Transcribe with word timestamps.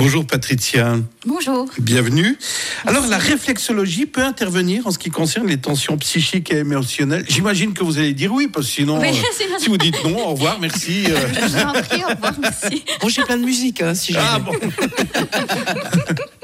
Bonjour 0.00 0.24
Patricia. 0.26 0.96
Bonjour. 1.26 1.66
Bienvenue. 1.78 2.38
Alors 2.86 3.06
la 3.08 3.18
réflexologie 3.18 4.06
peut 4.06 4.22
intervenir 4.24 4.86
en 4.86 4.92
ce 4.92 4.98
qui 4.98 5.10
concerne 5.10 5.46
les 5.46 5.58
tensions 5.58 5.98
psychiques 5.98 6.50
et 6.50 6.56
émotionnelles? 6.56 7.26
J'imagine 7.28 7.74
que 7.74 7.84
vous 7.84 7.98
allez 7.98 8.14
dire 8.14 8.32
oui, 8.32 8.48
parce 8.48 8.64
que 8.64 8.72
sinon, 8.72 8.98
Oui, 8.98 9.08
euh, 9.10 9.58
si 9.58 9.68
vous 9.68 9.76
dites 9.76 10.02
non, 10.02 10.16
au 10.26 10.30
revoir, 10.30 10.58
merci. 10.58 11.04
euh. 11.06 11.18
Je 11.34 11.40
vous 11.46 11.56
en 11.58 11.72
prie, 11.82 12.02
au 12.02 12.08
revoir, 12.08 12.32
merci. 12.40 12.82
Bon, 13.02 13.10
j'ai 13.10 13.22
plein 13.24 13.36
de 13.36 13.44
musique, 13.44 13.82
hein, 13.82 13.94
si 13.94 14.14
jamais. 14.14 14.26
Ah 14.26 14.38
bon 14.38 14.52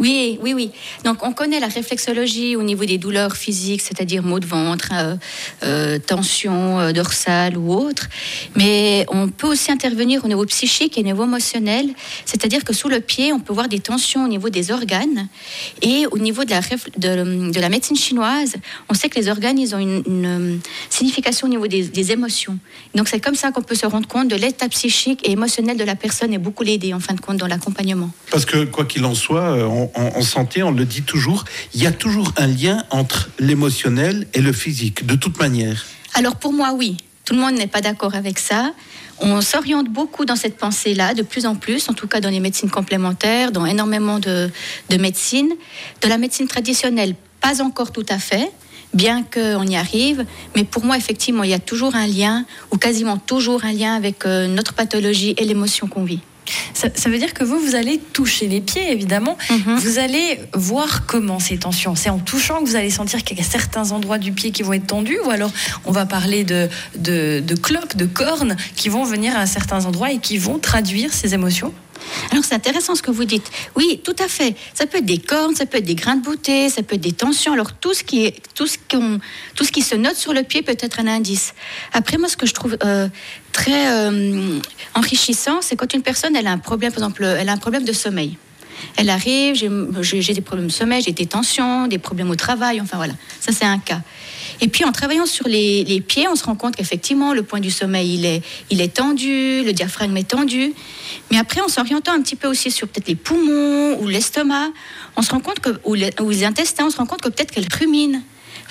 Oui, 0.00 0.38
oui, 0.42 0.54
oui. 0.54 0.70
Donc, 1.04 1.22
on 1.22 1.32
connaît 1.32 1.60
la 1.60 1.68
réflexologie 1.68 2.56
au 2.56 2.62
niveau 2.62 2.86
des 2.86 2.96
douleurs 2.96 3.36
physiques, 3.36 3.82
c'est-à-dire 3.82 4.22
maux 4.22 4.40
de 4.40 4.46
ventre, 4.46 4.88
euh, 4.94 5.16
euh, 5.62 5.98
tension 5.98 6.80
euh, 6.80 6.92
dorsale 6.92 7.58
ou 7.58 7.70
autre. 7.74 8.08
Mais 8.56 9.04
on 9.08 9.28
peut 9.28 9.46
aussi 9.46 9.70
intervenir 9.70 10.24
au 10.24 10.28
niveau 10.28 10.46
psychique 10.46 10.96
et 10.96 11.02
au 11.02 11.04
niveau 11.04 11.24
émotionnel. 11.24 11.90
C'est-à-dire 12.24 12.64
que 12.64 12.72
sous 12.72 12.88
le 12.88 13.00
pied, 13.00 13.34
on 13.34 13.40
peut 13.40 13.52
voir 13.52 13.68
des 13.68 13.80
tensions 13.80 14.24
au 14.24 14.28
niveau 14.28 14.48
des 14.48 14.70
organes. 14.72 15.28
Et 15.82 16.06
au 16.10 16.16
niveau 16.18 16.44
de 16.44 17.60
la, 17.60 17.68
médecine 17.68 17.96
chinoise, 17.96 18.54
on 18.88 18.94
sait 18.94 19.10
que 19.10 19.18
les 19.20 19.28
organes, 19.28 19.58
ils 19.58 19.74
ont 19.74 19.78
une, 19.78 20.02
euh, 20.08 20.56
signification 20.88 21.46
au 21.46 21.50
niveau 21.50 21.66
des, 21.66 21.82
des 21.82 22.12
émotions. 22.12 22.58
Donc, 22.94 23.08
c'est 23.08 23.20
comme 23.20 23.34
ça 23.34 23.52
qu'on 23.52 23.62
peut 23.62 23.74
se 23.74 23.86
rendre 23.86 24.08
compte 24.08 24.28
de 24.28 24.36
l'état 24.36 24.68
psychique 24.70 25.20
et 25.28 25.32
émotionnel 25.32 25.76
de 25.76 25.84
la 25.84 25.94
personne 25.94 26.32
et 26.32 26.38
beaucoup 26.38 26.62
l'aider, 26.62 26.94
en 26.94 27.00
fin 27.00 27.12
de 27.12 27.20
compte, 27.20 27.36
dans 27.36 27.46
l'accompagnement. 27.46 28.10
Parce 28.30 28.46
que 28.46 28.64
quoi 28.64 28.86
qu'il 28.86 29.04
en 29.04 29.14
soit, 29.14 29.50
euh, 29.56 29.86
en, 29.94 30.22
santé, 30.22 30.62
on 30.62 30.70
le 30.70 30.84
dit 30.84 31.02
toujours, 31.02 31.44
il 31.74 31.82
y 31.82 31.86
a 31.86 31.92
toujours 31.92 32.32
un 32.36 32.46
lien 32.46 32.84
entre 32.90 33.30
l'émotionnel 33.38 34.26
et 34.34 34.40
le 34.40 34.52
physique, 34.52 35.06
de 35.06 35.14
toute 35.14 35.38
manière. 35.38 35.86
Alors 36.14 36.36
pour 36.36 36.52
moi, 36.52 36.72
oui. 36.72 36.96
Tout 37.24 37.34
le 37.34 37.40
monde 37.40 37.54
n'est 37.54 37.68
pas 37.68 37.80
d'accord 37.80 38.16
avec 38.16 38.38
ça. 38.40 38.72
On 39.20 39.40
s'oriente 39.40 39.88
beaucoup 39.88 40.24
dans 40.24 40.34
cette 40.34 40.56
pensée-là, 40.56 41.14
de 41.14 41.22
plus 41.22 41.46
en 41.46 41.54
plus, 41.54 41.88
en 41.88 41.92
tout 41.92 42.08
cas 42.08 42.20
dans 42.20 42.30
les 42.30 42.40
médecines 42.40 42.70
complémentaires, 42.70 43.52
dans 43.52 43.66
énormément 43.66 44.18
de, 44.18 44.50
de 44.88 44.96
médecines. 44.96 45.52
De 46.00 46.08
la 46.08 46.18
médecine 46.18 46.48
traditionnelle, 46.48 47.14
pas 47.40 47.62
encore 47.62 47.92
tout 47.92 48.06
à 48.08 48.18
fait, 48.18 48.50
bien 48.94 49.22
qu'on 49.22 49.66
y 49.66 49.76
arrive. 49.76 50.24
Mais 50.56 50.64
pour 50.64 50.84
moi, 50.84 50.96
effectivement, 50.96 51.44
il 51.44 51.50
y 51.50 51.54
a 51.54 51.58
toujours 51.58 51.94
un 51.94 52.06
lien, 52.06 52.44
ou 52.72 52.78
quasiment 52.78 53.18
toujours 53.18 53.64
un 53.64 53.72
lien 53.72 53.94
avec 53.94 54.26
euh, 54.26 54.46
notre 54.48 54.72
pathologie 54.74 55.34
et 55.36 55.44
l'émotion 55.44 55.86
qu'on 55.86 56.04
vit. 56.04 56.20
Ça, 56.74 56.88
ça 56.94 57.10
veut 57.10 57.18
dire 57.18 57.34
que 57.34 57.44
vous, 57.44 57.58
vous 57.58 57.74
allez 57.74 57.98
toucher 57.98 58.46
les 58.46 58.60
pieds, 58.60 58.90
évidemment. 58.92 59.36
Mhm. 59.50 59.76
Vous 59.76 59.98
allez 59.98 60.40
voir 60.54 61.06
comment 61.06 61.38
ces 61.38 61.58
tensions. 61.58 61.94
C'est 61.94 62.10
en 62.10 62.18
touchant 62.18 62.60
que 62.60 62.68
vous 62.68 62.76
allez 62.76 62.90
sentir 62.90 63.24
qu'il 63.24 63.38
y 63.38 63.40
a 63.40 63.44
certains 63.44 63.92
endroits 63.92 64.18
du 64.18 64.32
pied 64.32 64.50
qui 64.50 64.62
vont 64.62 64.72
être 64.72 64.86
tendus, 64.86 65.18
ou 65.24 65.30
alors 65.30 65.50
on 65.84 65.92
va 65.92 66.06
parler 66.06 66.44
de, 66.44 66.68
de, 66.96 67.40
de 67.40 67.54
clopes, 67.54 67.96
de 67.96 68.06
cornes 68.06 68.56
qui 68.76 68.88
vont 68.88 69.04
venir 69.04 69.36
à 69.36 69.46
certains 69.46 69.84
endroits 69.86 70.12
et 70.12 70.18
qui 70.18 70.38
vont 70.38 70.58
traduire 70.58 71.12
ces 71.12 71.34
émotions. 71.34 71.72
Alors 72.30 72.44
c'est 72.44 72.54
intéressant 72.54 72.94
ce 72.94 73.02
que 73.02 73.10
vous 73.10 73.24
dites. 73.24 73.50
Oui, 73.76 74.00
tout 74.02 74.16
à 74.18 74.28
fait. 74.28 74.54
Ça 74.74 74.86
peut 74.86 74.98
être 74.98 75.06
des 75.06 75.18
cornes, 75.18 75.54
ça 75.54 75.66
peut 75.66 75.78
être 75.78 75.84
des 75.84 75.94
grains 75.94 76.16
de 76.16 76.22
beauté, 76.22 76.68
ça 76.68 76.82
peut 76.82 76.96
être 76.96 77.00
des 77.00 77.12
tensions. 77.12 77.52
Alors 77.52 77.72
tout 77.72 77.94
ce 77.94 78.04
qui 78.04 78.26
est, 78.26 78.36
tout 78.54 78.66
ce 78.66 78.78
tout 79.54 79.64
ce 79.64 79.72
qui 79.72 79.82
se 79.82 79.94
note 79.94 80.16
sur 80.16 80.32
le 80.32 80.42
pied 80.42 80.62
peut 80.62 80.76
être 80.78 81.00
un 81.00 81.06
indice. 81.06 81.54
Après 81.92 82.18
moi, 82.18 82.28
ce 82.28 82.36
que 82.36 82.46
je 82.46 82.54
trouve 82.54 82.76
euh, 82.84 83.08
très 83.52 83.92
euh, 83.92 84.58
enrichissant, 84.94 85.60
c'est 85.62 85.76
quand 85.76 85.92
une 85.94 86.02
personne 86.02 86.36
elle 86.36 86.46
a 86.46 86.52
un 86.52 86.58
problème, 86.58 86.92
par 86.92 87.04
exemple, 87.04 87.24
elle 87.24 87.48
a 87.48 87.52
un 87.52 87.58
problème 87.58 87.84
de 87.84 87.92
sommeil. 87.92 88.36
Elle 88.96 89.10
arrive, 89.10 89.54
j'ai- 89.54 90.34
des 90.34 90.40
problèmes 90.40 90.66
de 90.68 90.72
sommeil, 90.72 91.02
j'ai 91.02 91.12
des 91.12 91.26
tensions, 91.26 91.86
des 91.86 91.98
problèmes 91.98 92.30
au 92.30 92.36
travail, 92.36 92.80
enfin 92.80 92.96
voilà, 92.96 93.14
ça 93.40 93.52
c'est 93.52 93.64
un 93.64 93.78
cas. 93.78 94.00
Et 94.60 94.68
puis 94.68 94.84
en 94.84 94.92
travaillant 94.92 95.26
sur 95.26 95.48
les, 95.48 96.02
pieds, 96.06 96.28
on 96.28 96.36
se 96.36 96.44
rend 96.44 96.54
compte 96.54 96.76
qu'effectivement 96.76 97.32
le 97.32 97.42
point 97.42 97.60
du 97.60 97.70
sommeil 97.70 98.14
il 98.14 98.26
est, 98.26 98.42
il 98.70 98.80
est 98.80 98.94
tendu, 98.94 99.62
le 99.64 99.72
diaphragme 99.72 100.16
est 100.16 100.28
tendu. 100.28 100.74
Mais 101.30 101.38
après 101.38 101.60
en 101.60 101.68
s'orientant 101.68 102.12
un 102.12 102.20
petit 102.20 102.36
peu 102.36 102.48
aussi 102.48 102.70
sur 102.70 102.88
peut-être 102.88 103.08
les 103.08 103.14
poumons 103.14 103.98
ou 104.00 104.08
l'estomac, 104.08 104.68
on 105.16 105.22
se 105.22 105.30
rend 105.30 105.40
compte 105.40 105.60
que 105.60 105.70
les, 105.94 106.10
ou 106.20 106.30
les 106.30 106.44
intestins, 106.44 106.86
on 106.86 106.90
se 106.90 106.98
rend 106.98 107.06
compte 107.06 107.22
que 107.22 107.28
peut-être 107.28 107.52
qu'elle 107.52 107.68
rumine. 107.78 108.22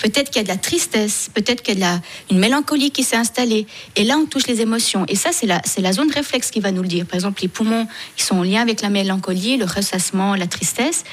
Peut-être 0.01 0.29
qu'il 0.29 0.37
y 0.37 0.39
a 0.39 0.43
de 0.43 0.49
la 0.49 0.57
tristesse, 0.57 1.29
peut-être 1.33 1.61
qu'il 1.61 1.79
y 1.79 1.83
a 1.83 2.01
une 2.31 2.39
mélancolie 2.39 2.91
qui 2.91 3.03
s'est 3.03 3.15
installée. 3.15 3.67
Et 3.95 4.03
là, 4.03 4.17
on 4.17 4.25
touche 4.25 4.47
les 4.47 4.61
émotions. 4.61 5.05
Et 5.07 5.15
ça, 5.15 5.31
c'est 5.31 5.45
la, 5.45 5.61
c'est 5.65 5.81
la 5.81 5.93
zone 5.93 6.11
réflexe 6.11 6.51
qui 6.51 6.59
va 6.59 6.71
nous 6.71 6.81
le 6.81 6.87
dire. 6.87 7.05
Par 7.05 7.15
exemple, 7.15 7.41
les 7.41 7.47
poumons, 7.47 7.87
ils 8.17 8.23
sont 8.23 8.37
en 8.37 8.43
lien 8.43 8.61
avec 8.61 8.81
la 8.81 8.89
mélancolie, 8.89 9.57
le 9.57 9.65
ressassement, 9.65 10.35
la 10.35 10.47
tristesse. 10.47 11.03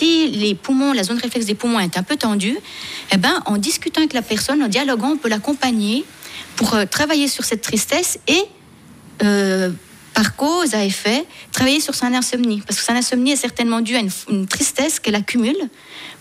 Si 0.00 0.28
les 0.28 0.54
poumons, 0.54 0.92
la 0.92 1.02
zone 1.02 1.18
réflexe 1.18 1.46
des 1.46 1.54
poumons 1.54 1.80
est 1.80 1.98
un 1.98 2.02
peu 2.02 2.16
tendue, 2.16 2.56
eh 3.12 3.16
ben, 3.16 3.42
en 3.46 3.58
discutant 3.58 4.00
avec 4.00 4.12
la 4.12 4.22
personne, 4.22 4.62
en 4.62 4.68
dialoguant, 4.68 5.10
on 5.10 5.16
peut 5.16 5.28
l'accompagner 5.28 6.04
pour 6.56 6.74
euh, 6.74 6.84
travailler 6.84 7.28
sur 7.28 7.44
cette 7.44 7.62
tristesse 7.62 8.18
et 8.28 8.44
euh, 9.22 9.70
par 10.14 10.36
cause 10.36 10.74
à 10.74 10.84
effet, 10.84 11.24
travailler 11.52 11.80
sur 11.80 11.94
son 11.94 12.06
insomnie. 12.12 12.62
Parce 12.66 12.78
que 12.80 12.84
son 12.84 12.92
insomnie 12.94 13.32
est 13.32 13.36
certainement 13.36 13.80
due 13.80 13.96
à 13.96 14.00
une, 14.00 14.10
une 14.30 14.46
tristesse 14.46 15.00
qu'elle 15.00 15.14
accumule 15.14 15.56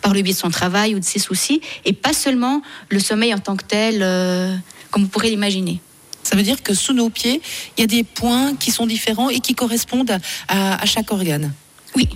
par 0.02 0.14
le 0.14 0.22
biais 0.22 0.34
de 0.34 0.38
son 0.38 0.50
travail 0.50 0.96
ou 0.96 1.00
de 1.00 1.06
ses 1.06 1.20
soucis, 1.20 1.62
et 1.86 1.94
pas 1.94 2.14
seulement 2.14 2.62
le 2.90 3.00
sommeil 3.00 3.34
en 3.34 3.40
tant 3.40 3.56
que 3.58 3.66
tel, 3.66 4.00
euh, 4.02 4.56
comme 4.92 5.04
vous 5.04 5.10
pourrez 5.10 5.30
l'imaginer. 5.30 5.82
Ça 6.24 6.36
veut 6.36 6.44
dire 6.44 6.62
que 6.62 6.74
sous 6.74 6.94
nos 6.94 7.10
pieds, 7.10 7.42
il 7.78 7.82
y 7.82 7.84
a 7.84 7.88
des 7.88 8.04
points 8.04 8.56
qui 8.56 8.72
sont 8.72 8.86
différents 8.86 9.30
et 9.30 9.40
qui 9.40 9.56
correspondent 9.56 10.12
à, 10.12 10.20
à- 10.48 10.82
à 10.82 10.86
chaque 10.86 11.12
organe. 11.12 11.52
Oui, 11.96 12.08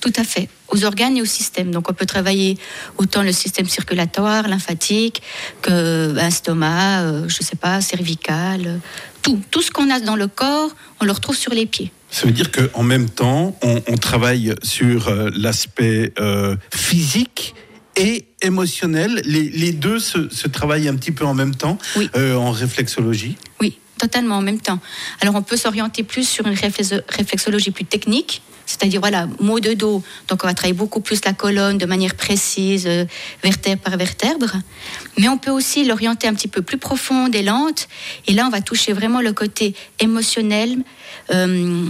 tout 0.00 0.12
à 0.16 0.24
fait. 0.24 0.48
Aux 0.68 0.84
organes 0.84 1.16
et 1.16 1.22
au 1.22 1.26
système. 1.26 1.70
Donc 1.70 1.90
on 1.90 1.92
peut 1.94 2.06
travailler 2.06 2.56
autant 2.98 3.22
le 3.22 3.32
système 3.32 3.68
circulatoire, 3.68 4.46
lymphatique, 4.48 5.22
que 5.62 6.16
un 6.18 6.30
stomac, 6.30 7.02
euh, 7.02 7.28
je 7.28 7.42
sais 7.42 7.56
pas, 7.56 7.80
cervical, 7.80 8.80
tout. 9.22 9.40
Tout 9.50 9.62
ce 9.62 9.70
qu'on 9.70 9.90
a 9.90 10.00
dans 10.00 10.16
le 10.16 10.26
corps, 10.28 10.70
on 11.00 11.04
le 11.04 11.12
retrouve 11.12 11.36
sur 11.36 11.52
les 11.52 11.66
pieds. 11.66 11.90
Ça 12.10 12.26
veut 12.26 12.32
dire 12.32 12.50
qu'en 12.50 12.82
même 12.82 13.10
temps, 13.10 13.56
on, 13.62 13.82
on 13.86 13.96
travaille 13.96 14.54
sur 14.62 15.08
euh, 15.08 15.30
l'aspect 15.34 16.12
euh, 16.18 16.56
physique 16.74 17.54
et 17.96 18.24
émotionnel. 18.40 19.20
Les, 19.24 19.48
les 19.50 19.72
deux 19.72 19.98
se, 19.98 20.28
se 20.30 20.48
travaillent 20.48 20.88
un 20.88 20.94
petit 20.96 21.12
peu 21.12 21.24
en 21.26 21.34
même 21.34 21.54
temps 21.54 21.78
Oui. 21.96 22.08
euh, 22.16 22.34
en 22.36 22.50
réflexologie. 22.52 23.36
Totalement 23.98 24.36
en 24.36 24.42
même 24.42 24.60
temps. 24.60 24.78
Alors 25.20 25.34
on 25.34 25.42
peut 25.42 25.56
s'orienter 25.56 26.04
plus 26.04 26.28
sur 26.28 26.46
une 26.46 26.54
réflex- 26.54 27.02
réflexologie 27.08 27.72
plus 27.72 27.84
technique, 27.84 28.42
c'est-à-dire 28.64 29.00
voilà, 29.00 29.26
mot 29.40 29.58
de 29.58 29.72
dos. 29.72 30.04
Donc 30.28 30.44
on 30.44 30.46
va 30.46 30.54
travailler 30.54 30.74
beaucoup 30.74 31.00
plus 31.00 31.24
la 31.24 31.32
colonne 31.32 31.78
de 31.78 31.86
manière 31.86 32.14
précise, 32.14 32.86
euh, 32.86 33.06
vertèbre 33.42 33.82
par 33.82 33.96
vertèbre. 33.96 34.52
Mais 35.18 35.28
on 35.28 35.38
peut 35.38 35.50
aussi 35.50 35.84
l'orienter 35.84 36.28
un 36.28 36.34
petit 36.34 36.48
peu 36.48 36.62
plus 36.62 36.78
profonde 36.78 37.34
et 37.34 37.42
lente. 37.42 37.88
Et 38.28 38.34
là, 38.34 38.46
on 38.46 38.50
va 38.50 38.60
toucher 38.60 38.92
vraiment 38.92 39.20
le 39.20 39.32
côté 39.32 39.74
émotionnel 39.98 40.76
euh, 41.32 41.86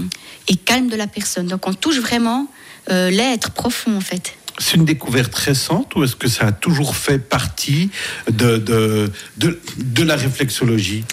et 0.48 0.56
calme 0.56 0.88
de 0.88 0.96
la 0.96 1.08
personne. 1.08 1.46
Donc 1.46 1.66
on 1.66 1.74
touche 1.74 1.98
vraiment 1.98 2.46
euh, 2.90 3.10
l'être 3.10 3.50
profond 3.50 3.96
en 3.96 4.00
fait. 4.00 4.34
C'est 4.60 4.76
une 4.76 4.86
découverte 4.86 5.34
récente 5.34 5.94
ou 5.94 6.02
est-ce 6.04 6.16
que 6.16 6.28
ça 6.28 6.46
a 6.46 6.52
toujours 6.52 6.96
fait 6.96 7.18
partie 7.18 7.90
de, 8.28 8.56
de, 8.56 9.12
de 9.76 10.02
la 10.02 10.16
réflexologie? 10.16 11.04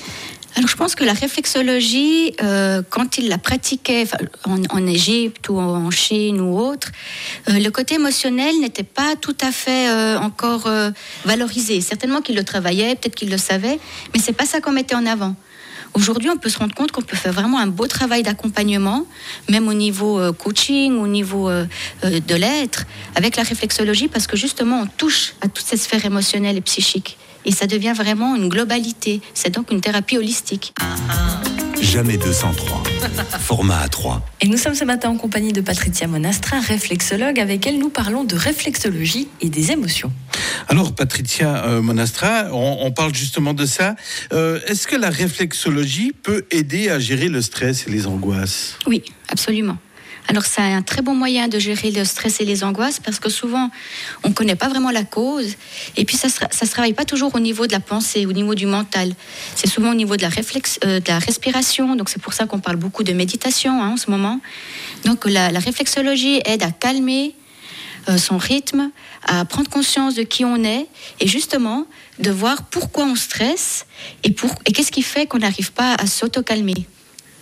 Alors 0.58 0.70
je 0.70 0.78
pense 0.78 0.96
que 0.96 1.04
la 1.04 1.12
réflexologie, 1.12 2.34
euh, 2.42 2.82
quand 2.90 3.18
il 3.18 3.28
la 3.28 3.38
pratiquait 3.38 4.08
en, 4.46 4.88
Égypte 4.88 5.50
ou 5.50 5.58
en 5.60 5.92
Chine 5.92 6.40
ou 6.40 6.58
autre, 6.58 6.92
euh, 7.50 7.60
le 7.60 7.70
côté 7.72 7.96
émotionnel 7.96 8.62
n'était 8.62 8.84
pas 8.84 9.18
tout 9.20 9.36
à 9.42 9.52
fait 9.52 9.90
euh, 9.90 10.18
encore 10.18 10.70
valorisé. 11.26 11.82
Certainement 11.82 12.22
qu'il 12.22 12.38
le 12.38 12.46
travaillait, 12.46 12.96
peut-être 12.96 13.16
qu'il 13.16 13.30
le 13.30 13.38
savait, 13.38 13.80
mais 14.14 14.20
c'est 14.22 14.32
pas 14.32 14.46
ça 14.46 14.62
qu'on 14.62 14.72
mettait 14.72 14.96
en 14.96 15.06
avant. 15.06 15.36
Aujourd'hui, 15.94 16.30
on 16.30 16.38
peut 16.38 16.50
se 16.50 16.58
rendre 16.58 16.74
compte 16.74 16.92
qu'on 16.92 17.02
peut 17.02 17.18
faire 17.18 17.34
vraiment 17.34 17.60
un 17.60 17.68
beau 17.68 17.88
travail 17.88 18.24
d'accompagnement, 18.24 19.06
même 19.50 19.68
au 19.68 19.74
niveau 19.74 20.20
coaching, 20.34 20.98
au 20.98 21.08
niveau 21.08 21.50
de 21.50 22.36
l'être, 22.36 22.86
avec 23.16 23.38
la 23.38 23.44
réflexologie, 23.44 24.10
parce 24.10 24.28
que 24.28 24.36
justement, 24.36 24.82
on 24.82 24.88
touche 24.88 25.36
à 25.42 25.48
toute 25.48 25.66
cette 25.66 25.80
sphère 25.80 26.04
émotionnelle 26.06 26.58
et 26.58 26.62
psychique. 26.62 27.18
Et 27.46 27.52
ça 27.52 27.68
devient 27.68 27.94
vraiment 27.96 28.36
une 28.36 28.50
globalité. 28.50 29.22
C'est 29.34 29.54
donc 29.54 29.72
une 29.72 29.82
thérapie 29.82 30.18
holistique. 30.18 30.74
Jamais 31.82 32.18
203. 32.18 32.84
Format 33.40 33.86
A3. 33.86 34.20
Et 34.42 34.48
nous 34.48 34.58
sommes 34.58 34.76
ce 34.76 34.84
matin 34.86 35.10
en 35.10 35.18
compagnie 35.18 35.54
de 35.54 35.62
Patricia 35.62 36.08
Monastra, 36.08 36.60
réflexologue. 36.60 37.40
Avec 37.40 37.68
elle, 37.68 37.78
nous 37.78 37.90
parlons 37.90 38.24
de 38.24 38.36
réflexologie 38.36 39.28
et 39.42 39.50
des 39.50 39.72
émotions. 39.72 40.12
Alors, 40.68 40.94
Patricia 40.96 41.66
euh, 41.66 41.82
Monastra, 41.82 42.48
on, 42.52 42.78
on 42.82 42.92
parle 42.92 43.14
justement 43.14 43.54
de 43.54 43.66
ça. 43.66 43.96
Euh, 44.34 44.60
Est-ce 44.68 44.88
que 44.88 44.96
la 44.96 45.10
réflexologie 45.10 46.12
peut 46.12 46.46
aider 46.52 46.90
à 46.90 47.00
gérer 47.00 47.30
le 47.30 47.42
stress 47.42 47.88
et 47.88 47.92
les 47.92 48.08
angoisses? 48.08 48.78
Oui, 48.88 49.04
absolument. 49.30 49.78
Alors 50.28 50.46
c'est 50.46 50.62
un 50.62 50.82
très 50.82 51.02
bon 51.02 51.14
moyen 51.14 51.48
de 51.48 51.60
gérer 51.60 51.92
le 51.92 52.04
stress 52.04 52.40
et 52.40 52.46
les 52.46 52.64
angoisses 52.64 53.00
parce 53.00 53.20
que 53.20 53.30
souvent 53.30 53.70
on 54.24 54.30
ne 54.30 54.34
connaît 54.34 54.56
pas 54.56 54.68
vraiment 54.68 54.90
la 54.90 55.04
cause 55.04 55.54
et 55.98 56.06
puis 56.06 56.18
ça 56.18 56.28
ne 56.28 56.52
se, 56.52 56.72
travaille 56.72 56.94
pas 56.94 57.06
toujours 57.06 57.36
au 57.36 57.40
niveau 57.40 57.68
de 57.68 57.72
la 57.72 57.80
pensée, 57.80 58.26
au 58.26 58.32
niveau 58.32 58.56
du 58.56 58.66
mental. 58.66 59.14
C'est 59.56 59.70
souvent 59.70 59.92
au 59.92 59.96
niveau 59.96 60.18
de 60.18 60.24
la, 60.24 60.30
réflexe, 60.30 60.80
euh, 60.84 61.00
de 61.00 61.08
la 61.08 61.20
respiration, 61.20 61.96
donc 61.96 62.10
c'est 62.10 62.22
pour 62.22 62.34
ça 62.34 62.48
qu'on 62.48 62.60
parle 62.60 62.78
beaucoup 62.78 63.04
de 63.04 63.14
méditation 63.14 63.82
hein, 63.82 63.92
en 63.94 63.98
ce 63.98 64.10
moment. 64.10 64.40
Donc 65.04 65.26
la, 65.26 65.50
réflexologie 65.60 66.42
aide 66.46 66.64
à 66.64 66.72
calmer 66.72 67.36
euh, 68.10 68.18
son 68.18 68.38
rythme, 68.38 68.92
à 69.28 69.46
prendre 69.46 69.70
conscience 69.70 70.16
de 70.16 70.24
qui 70.24 70.44
on 70.44 70.64
est 70.64 70.88
et 71.20 71.28
justement 71.28 71.86
de 72.20 72.32
voir 72.32 72.64
pourquoi 72.64 73.06
on 73.06 73.16
stresse 73.16 73.86
et, 74.24 74.32
pour, 74.32 74.52
et 74.66 74.72
qu'est-ce 74.72 74.92
qui 74.92 75.02
fait 75.04 75.28
qu'on 75.28 75.40
n'arrive 75.40 75.72
pas 75.72 75.94
à 75.94 76.08
s'auto-calmer. 76.08 76.86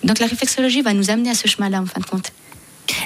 Donc 0.03 0.19
la 0.19 0.27
réflexologie 0.27 0.81
va 0.81 0.94
nous 0.94 1.09
amener 1.09 1.29
à 1.29 1.36
ce 1.36 1.47
chemin-là 1.47 1.81
en 1.81 1.86
fin 1.86 2.01
de 2.01 2.06
compte. 2.06 2.31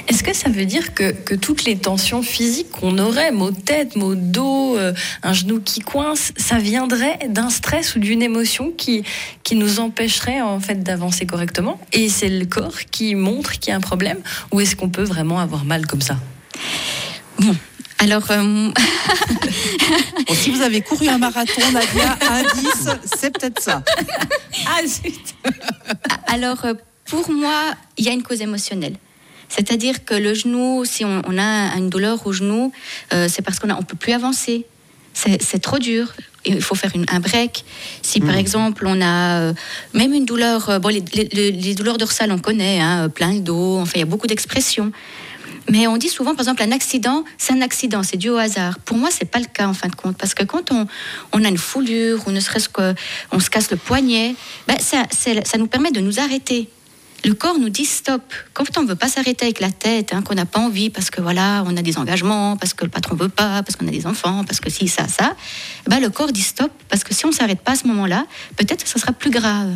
Est-ce 0.08 0.22
que 0.22 0.34
ça 0.34 0.48
veut 0.48 0.64
dire 0.64 0.94
que, 0.94 1.12
que 1.12 1.34
toutes 1.34 1.64
les 1.64 1.76
tensions 1.76 2.22
physiques 2.22 2.70
qu'on 2.70 2.98
aurait, 2.98 3.30
maux 3.30 3.50
de 3.50 3.60
tête, 3.60 3.94
maux 3.96 4.14
de 4.14 4.20
dos, 4.20 4.76
euh, 4.76 4.92
un 5.22 5.32
genou 5.32 5.60
qui 5.60 5.80
coince, 5.80 6.32
ça 6.36 6.58
viendrait 6.58 7.18
d'un 7.28 7.50
stress 7.50 7.94
ou 7.94 8.00
d'une 8.00 8.22
émotion 8.22 8.72
qui, 8.76 9.04
qui 9.44 9.54
nous 9.54 9.80
empêcherait 9.80 10.40
en 10.40 10.60
fait 10.60 10.82
d'avancer 10.82 11.26
correctement? 11.26 11.80
Et 11.92 12.08
c'est 12.08 12.28
le 12.28 12.46
corps 12.46 12.78
qui 12.90 13.14
montre 13.14 13.52
qu'il 13.58 13.70
y 13.70 13.72
a 13.72 13.76
un 13.76 13.80
problème 13.80 14.18
Ou 14.52 14.60
est-ce 14.60 14.76
qu'on 14.76 14.88
peut 14.88 15.04
vraiment 15.04 15.38
avoir 15.38 15.64
mal 15.64 15.86
comme 15.86 16.02
ça? 16.02 16.16
Bon, 17.38 17.54
alors, 17.98 18.30
euh, 18.30 18.70
Bon, 20.26 20.34
si 20.34 20.50
vous 20.50 20.62
avez 20.62 20.80
couru 20.80 21.08
un 21.08 21.18
marathon, 21.18 21.62
Nadia, 21.72 22.18
indice, 22.30 22.88
c'est 23.16 23.36
peut-être 23.36 23.60
ça. 23.62 23.82
Ah 24.66 24.84
zut 24.86 25.34
alors 26.26 26.64
euh, 26.64 26.74
pour 27.04 27.30
moi, 27.30 27.74
il 27.96 28.04
y 28.04 28.08
a 28.08 28.12
une 28.12 28.22
cause 28.22 28.42
émotionnelle. 28.42 28.96
C'est-à-dire 29.48 30.04
que 30.04 30.14
le 30.14 30.34
genou, 30.34 30.84
si 30.84 31.04
on, 31.04 31.22
on 31.26 31.38
a 31.38 31.74
une 31.76 31.88
douleur 31.88 32.26
au 32.26 32.32
genou, 32.32 32.72
euh, 33.12 33.28
c'est 33.28 33.42
parce 33.42 33.58
qu'on 33.58 33.66
ne 33.68 33.74
peut 33.82 33.96
plus 33.96 34.12
avancer. 34.12 34.66
C'est 35.14 35.58
trop 35.60 35.78
dur. 35.78 36.12
Il 36.44 36.62
faut 36.62 36.76
faire 36.76 36.92
une- 36.94 37.06
un 37.10 37.18
break. 37.18 37.64
Si 38.02 38.20
par 38.20 38.36
exemple 38.36 38.84
on 38.86 39.00
a 39.00 39.40
euh, 39.40 39.52
même 39.92 40.12
une 40.14 40.24
douleur, 40.24 40.68
euh, 40.70 40.78
bon 40.78 40.88
les, 40.90 41.02
les- 41.12 41.28
les- 41.32 41.50
les 41.50 41.74
douleurs 41.74 41.98
dorsales 41.98 42.30
on 42.30 42.38
connaît, 42.38 42.80
hein, 42.80 43.08
plein 43.08 43.32
le 43.32 43.40
dos, 43.40 43.78
enfin 43.78 43.92
il 43.96 43.98
y 44.00 44.02
a 44.02 44.06
beaucoup 44.06 44.28
d'expressions. 44.28 44.92
Mais 45.70 45.86
on 45.86 45.98
dit 45.98 46.08
souvent, 46.08 46.30
par 46.34 46.40
exemple, 46.46 46.62
un 46.62 46.72
accident, 46.72 47.24
c'est 47.36 47.52
un 47.52 47.60
accident, 47.60 48.02
c'est 48.02 48.16
dû 48.16 48.30
au 48.30 48.38
hasard. 48.38 48.78
Pour 48.78 48.96
moi, 48.96 49.10
c'est 49.12 49.26
pas 49.26 49.38
le 49.38 49.44
cas 49.52 49.66
en 49.66 49.74
fin 49.74 49.88
de 49.88 49.94
compte, 49.96 50.16
parce 50.16 50.32
que 50.32 50.44
quand 50.44 50.70
on, 50.72 50.86
on 51.32 51.44
a 51.44 51.48
une 51.48 51.58
foulure 51.58 52.22
ou 52.26 52.30
ne 52.30 52.40
serait-ce 52.40 52.70
qu'on 52.70 53.40
se 53.40 53.50
casse 53.50 53.70
le 53.70 53.76
poignet, 53.76 54.34
ben 54.66 54.78
ça, 54.78 55.02
ça 55.10 55.58
nous 55.58 55.66
permet 55.66 55.90
de 55.90 56.00
nous 56.00 56.20
arrêter. 56.20 56.70
Le 57.24 57.34
corps 57.34 57.58
nous 57.58 57.68
dit 57.68 57.84
stop. 57.84 58.22
Quand 58.54 58.64
on 58.78 58.82
ne 58.82 58.88
veut 58.88 58.94
pas 58.94 59.08
s'arrêter 59.08 59.44
avec 59.44 59.60
la 59.60 59.72
tête, 59.72 60.14
hein, 60.14 60.22
qu'on 60.22 60.34
n'a 60.34 60.46
pas 60.46 60.60
envie 60.60 60.88
parce 60.88 61.10
que 61.10 61.20
voilà, 61.20 61.64
on 61.66 61.76
a 61.76 61.82
des 61.82 61.98
engagements, 61.98 62.56
parce 62.56 62.74
que 62.74 62.84
le 62.84 62.90
patron 62.90 63.16
veut 63.16 63.28
pas, 63.28 63.62
parce 63.62 63.76
qu'on 63.76 63.88
a 63.88 63.90
des 63.90 64.06
enfants, 64.06 64.44
parce 64.44 64.60
que 64.60 64.70
si 64.70 64.86
ça 64.86 65.08
ça, 65.08 65.34
ben 65.86 66.00
le 66.00 66.10
corps 66.10 66.32
dit 66.32 66.42
stop 66.42 66.70
parce 66.88 67.02
que 67.02 67.14
si 67.14 67.26
on 67.26 67.32
s'arrête 67.32 67.60
pas 67.60 67.72
à 67.72 67.76
ce 67.76 67.86
moment-là, 67.88 68.24
peut-être 68.56 68.84
que 68.84 68.88
ça 68.88 68.98
sera 68.98 69.12
plus 69.12 69.30
grave. 69.30 69.74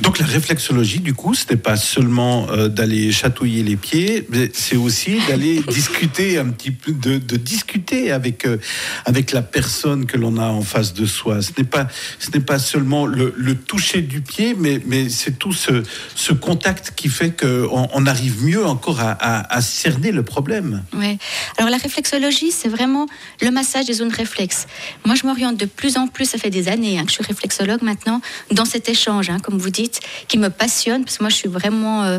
Donc 0.00 0.18
la 0.18 0.26
réflexologie, 0.26 1.00
du 1.00 1.14
coup, 1.14 1.34
ce 1.34 1.44
n'est 1.50 1.56
pas 1.56 1.76
seulement 1.76 2.48
euh, 2.50 2.68
d'aller 2.68 3.12
chatouiller 3.12 3.62
les 3.62 3.76
pieds, 3.76 4.26
mais 4.30 4.50
c'est 4.52 4.76
aussi 4.76 5.18
d'aller 5.28 5.60
discuter 5.68 6.38
un 6.38 6.46
petit 6.46 6.70
peu, 6.70 6.92
de, 6.92 7.18
de 7.18 7.36
discuter 7.36 8.12
avec 8.12 8.46
euh, 8.46 8.58
avec 9.04 9.32
la 9.32 9.42
personne 9.42 10.06
que 10.06 10.16
l'on 10.16 10.36
a 10.36 10.48
en 10.48 10.62
face 10.62 10.92
de 10.92 11.06
soi. 11.06 11.40
Ce 11.42 11.50
n'est 11.56 11.64
pas 11.64 11.88
ce 12.18 12.30
n'est 12.30 12.44
pas 12.44 12.58
seulement 12.58 13.06
le, 13.06 13.32
le 13.36 13.54
toucher 13.54 14.02
du 14.02 14.20
pied, 14.20 14.54
mais 14.58 14.80
mais 14.86 15.08
c'est 15.08 15.38
tout 15.38 15.52
ce 15.52 15.82
ce 16.14 16.32
contact 16.32 16.92
qui 16.94 17.08
fait 17.08 17.30
qu'on 17.30 17.88
on 17.92 18.06
arrive 18.06 18.44
mieux 18.44 18.66
encore 18.66 19.00
à, 19.00 19.12
à, 19.12 19.54
à 19.56 19.60
cerner 19.62 20.12
le 20.12 20.22
problème. 20.22 20.82
Ouais. 20.92 21.18
Alors 21.56 21.70
la 21.70 21.78
réflexologie, 21.78 22.50
c'est 22.50 22.68
vraiment 22.68 23.06
le 23.40 23.50
massage 23.50 23.86
des 23.86 23.94
zones 23.94 24.12
réflexes. 24.12 24.66
Moi, 25.04 25.14
je 25.14 25.26
m'oriente 25.26 25.56
de 25.56 25.66
plus 25.66 25.96
en 25.96 26.06
plus, 26.06 26.26
ça 26.26 26.38
fait 26.38 26.50
des 26.50 26.68
années 26.68 26.98
hein, 26.98 27.04
que 27.04 27.08
je 27.08 27.14
suis 27.14 27.24
réflexologue 27.24 27.82
maintenant, 27.82 28.20
dans 28.50 28.64
cet 28.64 28.88
échange, 28.88 29.30
hein, 29.30 29.38
comme 29.38 29.58
vous 29.58 29.70
dites, 29.70 29.85
qui 30.28 30.38
me 30.38 30.50
passionne, 30.50 31.04
parce 31.04 31.18
que 31.18 31.22
moi, 31.22 31.30
je 31.30 31.36
suis 31.36 31.48
vraiment 31.48 32.04
euh, 32.04 32.18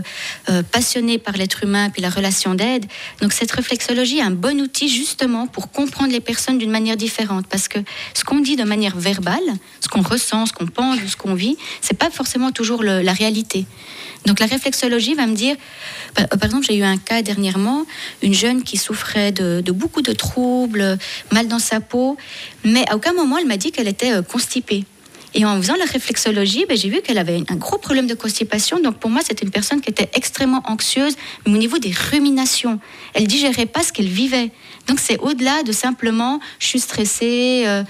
euh, 0.50 0.64
passionnée 0.64 1.18
par 1.18 1.36
l'être 1.36 1.64
humain 1.64 1.90
puis 1.90 2.02
la 2.02 2.10
relation 2.10 2.56
d'aide. 2.56 2.86
Donc 3.22 3.34
cette 3.34 3.52
réflexologie 3.52 4.20
est 4.20 4.22
un 4.24 4.32
bon 4.32 4.60
outil 4.62 4.90
justement 4.90 5.48
pour 5.48 5.72
comprendre 5.72 6.12
les 6.12 6.20
personnes 6.22 6.58
d'une 6.58 6.72
manière 6.72 6.98
différente, 6.98 7.46
parce 7.48 7.68
que 7.68 7.80
ce 8.14 8.24
qu'on 8.24 8.40
dit 8.40 8.56
de 8.56 8.64
manière 8.64 8.96
verbale, 8.98 9.44
ce 9.82 9.88
qu'on 9.88 10.02
ressent, 10.02 10.46
ce 10.46 10.54
qu'on 10.54 10.68
pense, 10.68 11.00
ce 11.08 11.16
qu'on 11.16 11.34
vit, 11.34 11.58
c'est 11.82 11.98
pas 11.98 12.10
forcément 12.10 12.52
toujours 12.52 12.84
le- 12.84 13.02
la 13.02 13.14
réalité. 13.14 13.66
Donc 14.26 14.40
la 14.40 14.46
réflexologie 14.48 15.14
va 15.14 15.26
me 15.28 15.36
dire, 15.36 15.56
par 16.16 16.28
par 16.28 16.44
exemple, 16.46 16.66
j'ai 16.68 16.76
eu 16.78 16.84
un 16.84 16.98
cas 16.98 17.22
dernièrement, 17.22 17.86
une 18.22 18.34
jeune 18.34 18.64
qui 18.64 18.78
souffrait 18.78 19.32
de, 19.32 19.62
de 19.62 19.72
beaucoup 19.72 20.02
de 20.02 20.14
troubles, 20.14 20.98
mal 21.32 21.48
dans 21.48 21.60
sa 21.60 21.80
peau, 21.80 22.18
mais 22.64 22.84
à 22.90 22.96
aucun 22.96 23.14
moment 23.14 23.38
elle 23.38 23.48
m'a 23.48 23.58
dit 23.58 23.72
qu'elle 23.72 23.88
était 23.88 24.14
euh, 24.14 24.22
constipée. 24.22 24.86
Et 25.40 25.46
en 25.46 25.56
faisant 25.62 25.76
la 25.76 25.86
réflexologie, 25.86 26.66
ben, 26.68 26.76
j'ai 26.76 26.90
vu 26.90 27.00
qu'elle 27.04 27.20
avait 27.20 27.44
un 27.48 27.56
gros 27.58 27.78
problème 27.78 28.08
de 28.08 28.16
constipation. 28.16 28.80
Donc 28.80 28.98
pour 28.98 29.12
moi, 29.12 29.22
c'était 29.24 29.46
une 29.46 29.52
personne 29.52 29.82
qui 29.82 29.90
était 29.92 30.10
extrêmement 30.16 30.64
anxieuse, 30.66 31.16
mais 31.46 31.54
au 31.54 31.58
niveau 31.58 31.78
des 31.78 31.92
ruminations. 32.12 32.80
Elle 33.14 33.28
digérait 33.28 33.68
pas 33.68 33.84
ce 33.84 33.94
qu'elle 33.94 34.08
vivait. 34.08 34.50
Donc 34.88 35.00
c'est 35.00 35.20
au-delà 35.20 35.62
de 35.62 35.72
simplement 35.72 36.40
je 36.58 36.68
suis 36.68 36.80
stressée. 36.80 37.66
euh. 37.68 37.84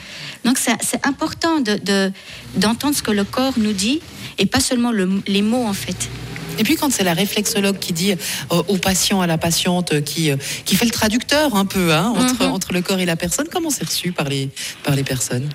donc 0.44 0.58
c'est 0.58 1.06
important 1.06 1.62
de- 1.62 1.80
de- 1.92 2.12
d'entendre 2.56 2.96
ce 2.96 3.02
que 3.02 3.12
le 3.12 3.24
corps 3.24 3.54
nous 3.58 3.72
dit 3.72 4.02
et 4.40 4.46
pas 4.46 4.60
seulement 4.60 4.92
le- 4.92 5.22
les 5.28 5.42
mots 5.42 5.66
en 5.66 5.74
fait. 5.74 6.10
Et 6.58 6.64
puis 6.64 6.76
quand 6.76 6.92
c'est 6.92 7.04
la 7.04 7.14
réflexologue 7.14 7.80
qui 7.80 7.94
dit 7.94 8.12
euh, 8.12 8.64
au 8.68 8.78
patient, 8.78 9.22
à 9.22 9.28
la 9.28 9.38
patiente, 9.38 9.94
euh, 9.94 10.02
qui, 10.02 10.32
euh, 10.32 10.38
qui 10.66 10.76
fait 10.76 10.86
le 10.86 10.92
traducteur 10.92 11.56
un 11.56 11.66
peu 11.66 11.94
hein, 11.94 12.14
entre, 12.16 12.44
Mhm. 12.46 12.52
entre 12.52 12.74
le 12.74 12.82
corps 12.82 13.00
et 13.00 13.06
la 13.06 13.16
personne, 13.16 13.48
comment 13.52 13.70
c'est 13.70 13.86
reçu 13.86 14.12
par 14.12 14.28
les, 14.30 14.50
par 14.84 14.96
les 14.96 15.04
personnes? 15.04 15.50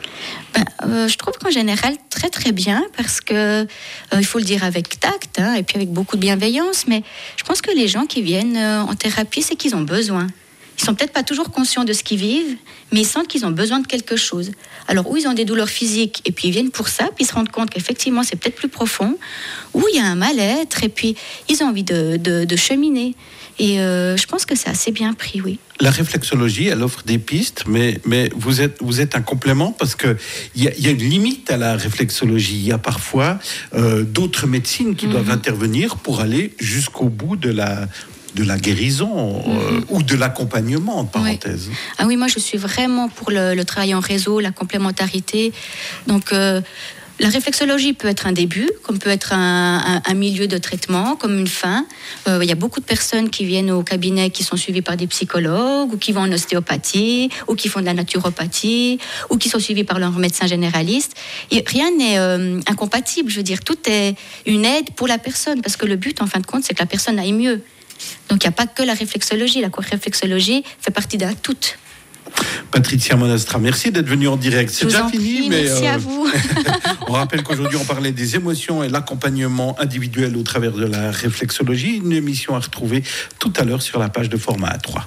Ben, 0.54 0.64
euh, 0.84 1.08
je 1.08 1.16
trouve 1.16 1.34
qu'en 1.38 1.50
général, 1.50 1.94
très 2.10 2.31
très 2.31 2.52
bien, 2.52 2.82
parce 2.96 3.20
que 3.20 3.66
il 4.16 4.25
faut 4.26 4.38
le 4.38 4.44
dire 4.44 4.64
avec 4.64 5.00
tact 5.00 5.38
hein, 5.38 5.54
et 5.54 5.62
puis 5.62 5.76
avec 5.76 5.90
beaucoup 5.90 6.16
de 6.16 6.20
bienveillance, 6.20 6.87
mais 6.87 7.02
je 7.37 7.44
pense 7.44 7.62
que 7.62 7.70
les 7.75 7.88
gens 7.88 8.06
qui 8.06 8.22
viennent 8.22 8.56
en 8.56 8.94
thérapie, 8.94 9.43
c'est 9.43 9.56
qu'ils 9.56 9.75
ont 9.75 9.82
besoin. 9.82 10.26
Ils 10.82 10.87
sont 10.87 10.96
peut-être 10.96 11.12
pas 11.12 11.23
toujours 11.23 11.52
conscients 11.52 11.84
de 11.84 11.93
ce 11.93 12.02
qu'ils 12.02 12.19
vivent, 12.19 12.56
mais 12.93 13.02
ils 13.02 13.06
sentent 13.06 13.29
qu'ils 13.29 13.46
ont 13.46 13.52
besoin 13.52 13.79
de 13.79 13.87
quelque 13.87 14.17
chose. 14.17 14.50
Alors, 14.88 15.08
ou 15.08 15.17
ils 15.17 15.29
ont 15.29 15.32
des 15.32 15.44
douleurs 15.44 15.69
physiques, 15.69 16.23
et 16.25 16.32
puis 16.32 16.49
ils 16.49 16.50
viennent 16.50 16.73
pour 16.73 16.88
ça, 16.88 17.05
puis 17.14 17.23
ils 17.25 17.26
se 17.29 17.34
rendent 17.34 17.50
compte 17.52 17.70
qu'effectivement, 17.70 18.25
c'est 18.25 18.34
peut-être 18.34 18.56
plus 18.56 18.69
profond, 18.69 19.17
ou 19.75 19.84
il 19.93 19.96
y 19.96 20.00
a 20.00 20.05
un 20.06 20.17
mal-être, 20.17 20.82
et 20.82 20.88
puis 20.88 21.14
ils 21.49 21.62
ont 21.62 21.69
envie 21.69 21.84
de, 21.84 22.17
de- 22.17 22.44
de 22.44 22.56
cheminer. 22.56 23.14
Et 23.61 23.79
euh, 23.79 24.17
je 24.17 24.26
pense 24.26 24.44
que 24.44 24.56
c'est 24.56 24.70
assez 24.70 24.90
bien 24.90 25.12
pris, 25.12 25.40
oui. 25.40 25.61
La 25.79 25.93
réflexologie, 25.93 26.67
elle 26.67 26.82
offre 26.82 27.05
des 27.05 27.19
pistes, 27.19 27.62
mais, 27.69 28.00
mais 28.05 28.29
vous, 28.34 28.61
êtes, 28.61 28.79
vous 28.81 29.00
êtes 29.00 29.14
un 29.14 29.20
complément 29.23 29.70
parce 29.70 29.94
qu'il 29.94 30.17
y, 30.56 30.67
a- 30.67 30.73
il 30.76 30.84
y 30.84 30.88
a 30.88 30.90
une 30.90 30.99
limite 30.99 31.49
à 31.49 31.58
la 31.58 31.76
réflexologie. 31.76 32.56
Il 32.56 32.64
y 32.67 32.73
a 32.73 32.79
parfois 32.79 33.38
euh, 33.75 34.02
d'autres 34.02 34.49
médecines 34.49 34.96
qui 34.96 35.06
doivent 35.06 35.31
intervenir 35.31 35.96
pour 35.99 36.20
aller 36.20 36.55
jusqu'au 36.58 37.08
bout 37.08 37.37
de 37.37 37.50
la, 37.50 37.87
de 38.34 38.44
la 38.44 38.56
guérison 38.58 39.43
euh, 39.46 39.81
ou 39.90 40.02
de 40.02 40.17
l'accompagnement, 40.17 40.99
en 40.99 41.05
parenthèse. 41.05 41.69
Ah 41.99 42.05
oui, 42.06 42.17
moi 42.17 42.29
je 42.29 42.38
suis 42.38 42.58
vraiment 42.58 43.08
pour 43.08 43.31
le, 43.31 43.55
le 43.55 43.64
travail 43.64 43.94
en 43.94 44.00
réseau, 44.00 44.40
la 44.40 44.52
complémentarité. 44.52 45.52
Donc 46.06 46.32
euh, 46.32 46.61
la 47.20 47.29
réflexologie 47.29 47.93
peut 47.93 48.08
être 48.08 48.26
un 48.26 48.32
début, 48.32 48.69
comme 48.82 48.99
peut 48.99 49.11
être 49.11 49.32
un, 49.34 49.76
un- 49.87 50.02
un 50.05 50.14
milieu 50.14 50.49
de 50.49 50.58
traitement, 50.58 51.14
comme 51.14 51.38
une 51.38 51.46
fin. 51.46 51.87
Euh, 52.26 52.40
Il 52.43 52.49
y 52.49 52.52
a 52.52 52.56
beaucoup 52.56 52.81
de 52.81 52.87
personnes 52.87 53.29
qui 53.31 53.44
viennent 53.44 53.70
au 53.70 53.82
cabinet 53.82 54.31
qui 54.31 54.43
sont 54.43 54.56
suivies 54.56 54.82
par 54.82 54.96
des 54.96 55.06
psychologues, 55.06 55.93
ou 55.93 55.98
qui 55.98 56.10
vont 56.12 56.22
en 56.22 56.32
ostéopathie, 56.32 57.29
ou 57.48 57.55
qui 57.55 57.69
font 57.69 57.81
de 57.81 57.84
la 57.84 57.94
naturopathie, 57.94 58.98
ou 59.31 59.36
qui 59.36 59.48
sont 59.51 59.60
suivies 59.60 59.84
par 59.84 59.98
leur 60.01 60.12
médecin 60.12 60.46
généraliste. 60.46 61.12
Et 61.51 61.62
rien 61.67 61.91
n'est 61.96 62.19
euh, 62.19 62.58
incompatible, 62.67 63.31
je 63.31 63.36
veux 63.36 63.43
dire, 63.44 63.60
tout 63.62 63.79
est 63.86 64.17
une 64.46 64.65
aide 64.65 64.91
pour 64.96 65.06
la 65.06 65.19
personne, 65.19 65.60
parce 65.60 65.77
que 65.77 65.86
le 65.86 65.96
but, 65.96 66.20
en 66.22 66.27
fin 66.27 66.41
de 66.41 66.46
compte, 66.46 66.65
c'est 66.65 66.72
que 66.74 66.81
la 66.82 66.86
personne 66.86 67.19
aille 67.19 67.34
mieux. 67.34 67.60
Donc 68.28 68.44
il 68.44 68.46
n'y 68.46 68.52
a 68.52 68.56
pas 68.56 68.66
que 68.66 68.82
la 68.82 68.94
réflexologie, 68.94 69.60
la 69.60 69.70
réflexologie 69.76 70.64
fait 70.80 70.90
partie 70.90 71.18
d'un 71.18 71.34
tout. 71.34 71.56
Patricia 72.70 73.16
Monastra, 73.16 73.58
merci 73.58 73.90
d'être 73.90 74.08
venue 74.08 74.28
en 74.28 74.36
direct. 74.36 74.70
C'est 74.70 74.86
déjà 74.86 75.06
fini, 75.08 75.40
prie, 75.40 75.48
mais 75.50 75.64
merci 75.64 75.86
euh, 75.86 75.94
à 75.94 75.98
vous. 75.98 76.26
on 77.08 77.12
rappelle 77.12 77.42
qu'aujourd'hui 77.42 77.76
on 77.76 77.84
parlait 77.84 78.12
des 78.12 78.36
émotions 78.36 78.82
et 78.82 78.88
l'accompagnement 78.88 79.78
individuel 79.78 80.36
au 80.36 80.42
travers 80.42 80.72
de 80.72 80.86
la 80.86 81.10
réflexologie. 81.10 81.96
Une 81.96 82.12
émission 82.12 82.54
à 82.54 82.60
retrouver 82.60 83.02
tout 83.38 83.52
à 83.56 83.64
l'heure 83.64 83.82
sur 83.82 83.98
la 83.98 84.08
page 84.08 84.28
de 84.28 84.36
format 84.36 84.70
A3. 84.70 85.00